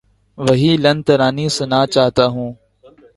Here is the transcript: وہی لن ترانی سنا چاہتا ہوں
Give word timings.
وہی 0.37 0.71
لن 0.83 0.97
ترانی 1.05 1.45
سنا 1.57 1.81
چاہتا 1.93 2.25
ہوں 2.33 2.49